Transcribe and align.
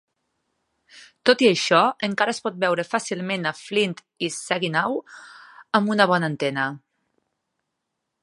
Tot 1.29 1.41
i 1.45 1.47
això, 1.49 1.81
encara 2.07 2.33
es 2.37 2.39
pot 2.45 2.57
veure 2.63 2.85
fàcilment 2.93 3.45
a 3.49 3.53
Flint 3.59 3.93
i 4.27 4.29
Saginaw 4.37 4.97
amb 5.81 5.95
una 5.97 6.07
bona 6.13 6.31
antena. 6.33 6.67